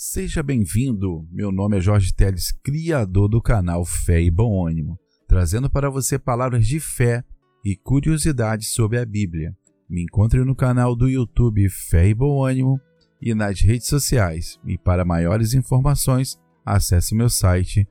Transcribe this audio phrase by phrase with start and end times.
[0.00, 1.26] Seja bem-vindo.
[1.28, 4.96] Meu nome é Jorge Teles, criador do canal Fé e Bom Ânimo,
[5.26, 7.24] trazendo para você palavras de fé
[7.64, 9.52] e curiosidades sobre a Bíblia.
[9.90, 12.80] Me encontre no canal do YouTube Fé e Bom Ânimo
[13.20, 14.56] e nas redes sociais.
[14.64, 17.84] E para maiores informações, acesse meu site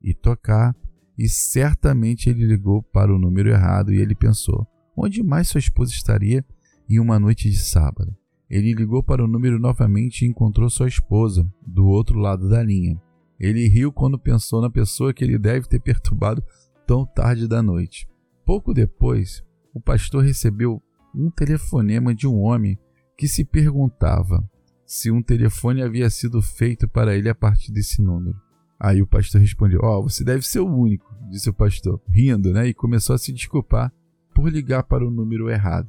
[0.00, 0.76] e tocar,
[1.18, 4.64] e certamente ele ligou para o número errado e ele pensou:
[4.96, 6.44] onde mais sua esposa estaria
[6.88, 8.16] em uma noite de sábado?
[8.48, 13.00] Ele ligou para o número novamente e encontrou sua esposa, do outro lado da linha.
[13.38, 16.42] Ele riu quando pensou na pessoa que ele deve ter perturbado
[16.86, 18.08] tão tarde da noite.
[18.44, 20.80] Pouco depois, o pastor recebeu
[21.14, 22.78] um telefonema de um homem
[23.16, 24.48] que se perguntava
[24.86, 28.40] se um telefone havia sido feito para ele a partir desse número.
[28.78, 32.52] Aí o pastor respondeu: Ó, oh, você deve ser o único, disse o pastor, rindo,
[32.52, 32.68] né?
[32.68, 33.92] E começou a se desculpar
[34.34, 35.88] por ligar para o número errado.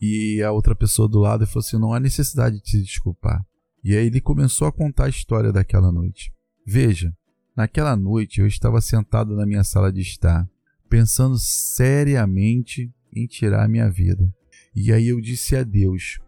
[0.00, 3.44] E a outra pessoa do lado falou assim: não há necessidade de se desculpar.
[3.82, 6.32] E aí ele começou a contar a história daquela noite.
[6.66, 7.12] Veja,
[7.56, 10.48] naquela noite eu estava sentado na minha sala de estar,
[10.88, 14.32] pensando seriamente em tirar a minha vida.
[14.74, 16.18] E aí eu disse a Deus: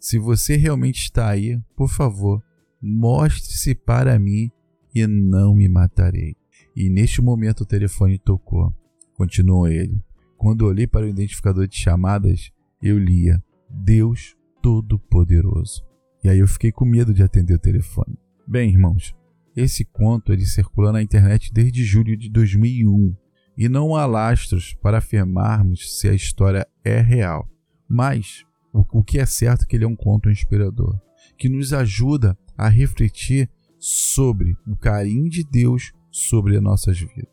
[0.00, 2.42] se você realmente está aí, por favor,
[2.80, 4.50] mostre-se para mim
[4.94, 6.36] e não me matarei.
[6.74, 8.72] E neste momento o telefone tocou.
[9.14, 10.00] Continuou ele.
[10.36, 12.52] Quando olhei para o identificador de chamadas,
[12.82, 15.84] eu lia Deus Todo-Poderoso.
[16.22, 18.18] E aí eu fiquei com medo de atender o telefone.
[18.46, 19.14] Bem, irmãos,
[19.56, 23.16] esse conto ele circula na internet desde julho de 2001
[23.56, 27.48] e não há lastros para afirmarmos se a história é real.
[27.88, 30.96] Mas o, que é certo é que ele é um conto inspirador,
[31.36, 37.26] que nos ajuda a refletir sobre o carinho de Deus sobre as nossas vidas.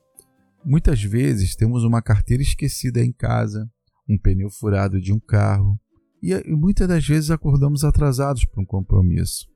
[0.63, 3.69] Muitas vezes temos uma carteira esquecida em casa,
[4.07, 5.79] um pneu furado de um carro,
[6.21, 9.47] e muitas das vezes acordamos atrasados para um compromisso.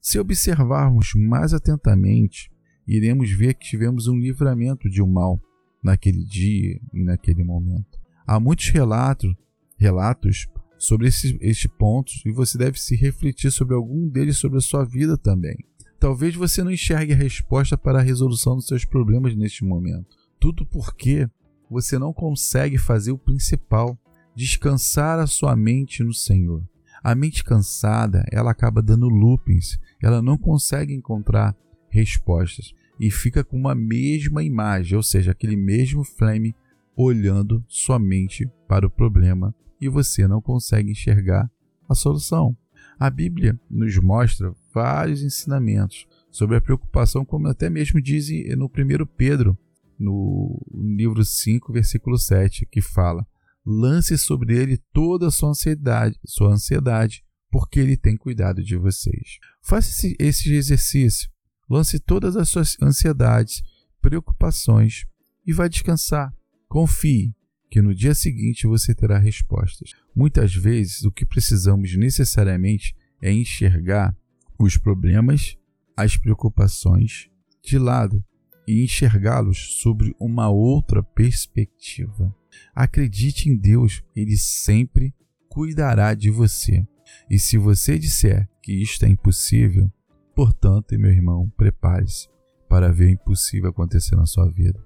[0.00, 2.50] Se observarmos mais atentamente,
[2.86, 5.40] iremos ver que tivemos um livramento de um mal
[5.82, 7.98] naquele dia e naquele momento.
[8.26, 9.34] Há muitos relatos,
[9.76, 14.62] relatos sobre esses, estes pontos e você deve se refletir sobre algum deles sobre a
[14.62, 15.56] sua vida também.
[15.98, 20.16] Talvez você não enxergue a resposta para a resolução dos seus problemas neste momento.
[20.38, 21.28] Tudo porque
[21.70, 23.98] você não consegue fazer o principal,
[24.34, 26.62] descansar a sua mente no Senhor.
[27.02, 31.56] A mente cansada, ela acaba dando loopings, ela não consegue encontrar
[31.88, 36.54] respostas e fica com uma mesma imagem, ou seja, aquele mesmo flame
[36.96, 41.50] olhando somente para o problema e você não consegue enxergar
[41.88, 42.56] a solução.
[42.98, 49.06] A Bíblia nos mostra vários ensinamentos sobre a preocupação, como até mesmo diz no 1
[49.16, 49.56] Pedro,
[49.98, 53.26] no livro 5, versículo 7, que fala:
[53.64, 59.38] Lance sobre ele toda a sua ansiedade, sua ansiedade, porque ele tem cuidado de vocês.
[59.62, 61.30] Faça esse, esse exercício.
[61.68, 63.62] Lance todas as suas ansiedades,
[64.00, 65.04] preocupações
[65.44, 66.32] e vá descansar.
[66.68, 67.34] Confie
[67.70, 69.90] que no dia seguinte você terá respostas.
[70.14, 74.16] Muitas vezes o que precisamos necessariamente é enxergar
[74.58, 75.56] os problemas,
[75.96, 77.28] as preocupações
[77.62, 78.24] de lado
[78.66, 82.34] e enxergá-los sobre uma outra perspectiva.
[82.74, 85.14] Acredite em Deus, Ele sempre
[85.48, 86.86] cuidará de você.
[87.30, 89.90] E se você disser que isto é impossível,
[90.34, 92.28] portanto, meu irmão, prepare-se
[92.68, 94.78] para ver o impossível acontecer na sua vida.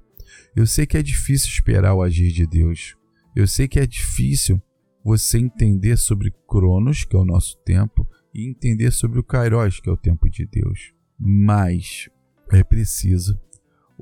[0.54, 2.94] Eu sei que é difícil esperar o agir de Deus.
[3.34, 4.60] Eu sei que é difícil
[5.04, 9.88] você entender sobre Cronos, que é o nosso tempo, e entender sobre o Kairos, que
[9.88, 10.92] é o tempo de Deus.
[11.18, 12.08] Mas
[12.52, 13.40] é preciso.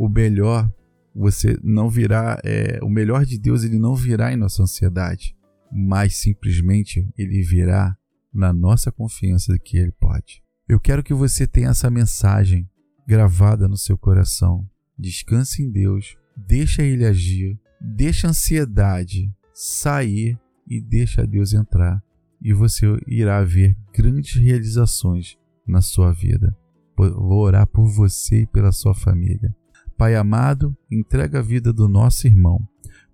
[0.01, 0.73] O melhor
[1.15, 5.37] você não virá, é, o melhor de Deus ele não virá em nossa ansiedade,
[5.73, 7.97] mas simplesmente ele virá
[8.33, 10.41] na nossa confiança de que ele pode.
[10.69, 12.71] Eu quero que você tenha essa mensagem
[13.07, 14.65] gravada no seu coração.
[14.97, 22.01] Descanse em Deus, deixa ele agir, deixa a ansiedade sair e deixa Deus entrar
[22.41, 25.37] e você irá ver grandes realizações
[25.67, 26.57] na sua vida.
[26.97, 29.55] Vou orar por você e pela sua família.
[29.99, 32.61] Pai amado, entrega a vida do nosso irmão,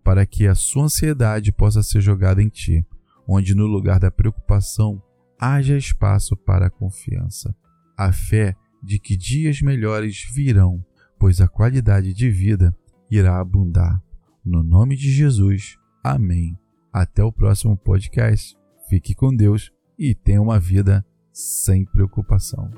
[0.04, 2.86] para que a sua ansiedade possa ser jogada em ti,
[3.26, 5.02] onde no lugar da preocupação
[5.40, 7.56] haja espaço para a confiança.
[7.96, 10.84] A fé de que dias melhores virão,
[11.18, 12.76] pois a qualidade de vida
[13.10, 13.98] irá abundar.
[14.44, 15.78] No nome de Jesus.
[16.02, 16.54] Amém.
[16.92, 18.54] Até o próximo podcast.
[18.90, 21.02] Fique com Deus e tenha uma vida
[21.32, 22.70] sem preocupação.